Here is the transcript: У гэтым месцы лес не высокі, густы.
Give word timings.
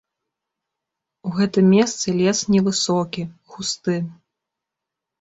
У 1.29 1.35
гэтым 1.37 1.69
месцы 1.75 2.07
лес 2.23 2.39
не 2.57 2.65
высокі, 2.71 3.29
густы. 3.55 3.97